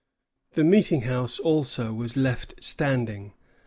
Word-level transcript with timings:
The 0.53 0.63
meeting 0.63 1.01
house 1.01 1.37
also 1.37 1.93
was 1.93 2.17
left 2.17 2.55
standing. 2.59 3.33